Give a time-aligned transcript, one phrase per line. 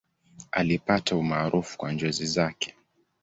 [0.51, 2.75] Alipata umaarufu kwa njozi zake.